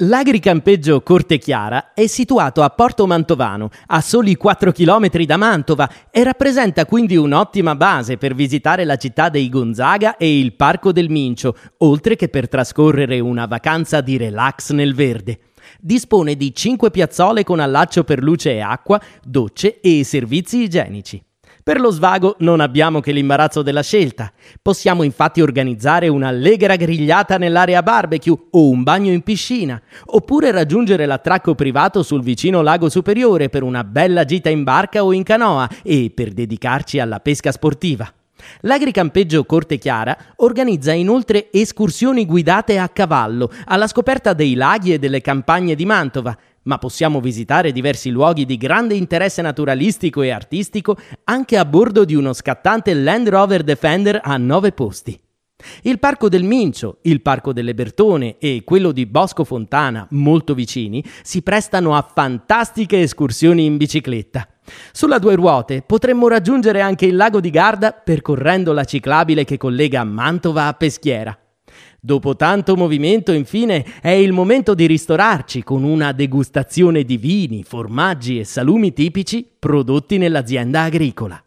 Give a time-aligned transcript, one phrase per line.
[0.00, 6.22] L'agricampeggio Corte Chiara è situato a Porto Mantovano, a soli 4 km da Mantova e
[6.22, 11.56] rappresenta quindi un'ottima base per visitare la città dei Gonzaga e il Parco del Mincio,
[11.78, 15.40] oltre che per trascorrere una vacanza di relax nel verde.
[15.80, 21.20] Dispone di 5 piazzole con allaccio per luce e acqua, docce e servizi igienici.
[21.68, 24.32] Per lo svago non abbiamo che l'imbarazzo della scelta.
[24.62, 31.54] Possiamo infatti organizzare un'allegra grigliata nell'area barbecue o un bagno in piscina, oppure raggiungere l'attracco
[31.54, 36.10] privato sul vicino lago superiore per una bella gita in barca o in canoa e
[36.14, 38.10] per dedicarci alla pesca sportiva.
[38.60, 45.20] L'agricampeggio Corte Chiara organizza inoltre escursioni guidate a cavallo alla scoperta dei laghi e delle
[45.20, 51.56] campagne di Mantova, ma possiamo visitare diversi luoghi di grande interesse naturalistico e artistico anche
[51.56, 55.18] a bordo di uno scattante Land Rover Defender a nove posti.
[55.82, 61.04] Il Parco del Mincio, il Parco delle Bertone e quello di Bosco Fontana, molto vicini,
[61.22, 64.46] si prestano a fantastiche escursioni in bicicletta.
[64.92, 70.04] Sulla due ruote potremmo raggiungere anche il lago di Garda percorrendo la ciclabile che collega
[70.04, 71.36] Mantova a Peschiera.
[72.00, 78.38] Dopo tanto movimento, infine, è il momento di ristorarci con una degustazione di vini, formaggi
[78.38, 81.42] e salumi tipici prodotti nell'azienda agricola.